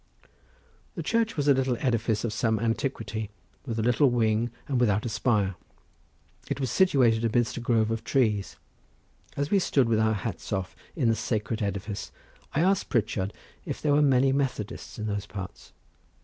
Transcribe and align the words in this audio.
The 0.95 1.03
church 1.03 1.37
was 1.37 1.47
a 1.47 1.53
little 1.53 1.77
edifice 1.79 2.23
of 2.23 2.33
some 2.33 2.57
antiquity, 2.59 3.29
with 3.67 3.77
a 3.77 3.83
little 3.83 4.09
wing 4.09 4.49
and 4.67 4.79
without 4.79 5.05
a 5.05 5.09
spire; 5.09 5.53
it 6.49 6.59
was 6.59 6.71
situated 6.71 7.23
amidst 7.23 7.55
a 7.57 7.59
grove 7.59 7.91
of 7.91 8.03
trees. 8.03 8.55
As 9.37 9.51
we 9.51 9.59
stood 9.59 9.87
with 9.87 9.99
our 9.99 10.15
hats 10.15 10.51
off 10.51 10.75
in 10.95 11.07
the 11.07 11.15
sacred 11.15 11.61
edifice, 11.61 12.11
I 12.55 12.61
asked 12.61 12.89
Pritchard 12.89 13.31
if 13.63 13.79
there 13.79 13.93
were 13.93 14.01
many 14.01 14.31
Methodists 14.31 14.97
in 14.97 15.05
those 15.05 15.27
parts. 15.27 15.71